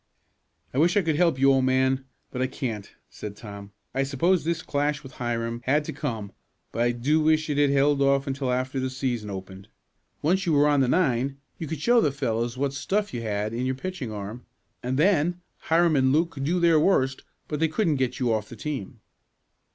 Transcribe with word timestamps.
"I 0.73 0.79
wish 0.79 0.97
I 0.97 1.03
could 1.03 1.15
help 1.15 1.37
you, 1.37 1.53
old 1.53 1.65
man, 1.65 2.05
but 2.31 2.41
I 2.41 2.47
can't," 2.47 2.91
said 3.07 3.35
Tom. 3.37 3.71
"I 3.93 4.01
suppose 4.01 4.43
this 4.43 4.63
clash 4.63 5.03
with 5.03 5.11
Hiram 5.11 5.61
had 5.65 5.85
to 5.85 5.93
come 5.93 6.31
but 6.71 6.81
I 6.81 6.91
do 6.91 7.19
wish 7.19 7.51
it 7.51 7.59
had 7.59 7.69
held 7.69 8.01
off 8.01 8.25
until 8.25 8.51
after 8.51 8.79
the 8.79 8.89
season 8.89 9.29
opened. 9.29 9.67
Once 10.23 10.47
you 10.47 10.53
were 10.53 10.67
on 10.67 10.79
the 10.79 10.87
nine 10.87 11.37
you 11.59 11.67
could 11.67 11.81
show 11.81 12.01
the 12.01 12.11
fellows 12.11 12.57
what 12.57 12.73
stuff 12.73 13.13
you 13.13 13.21
had 13.21 13.53
in 13.53 13.67
your 13.67 13.75
pitching 13.75 14.11
arm, 14.11 14.43
and 14.81 14.97
then 14.97 15.39
Hiram 15.65 15.95
and 15.95 16.11
Luke 16.11 16.31
could 16.31 16.45
do 16.45 16.59
their 16.59 16.79
worst, 16.79 17.21
but 17.47 17.59
they 17.59 17.67
couldn't 17.67 17.97
get 17.97 18.19
you 18.19 18.33
off 18.33 18.49
the 18.49 18.55
team." 18.55 19.01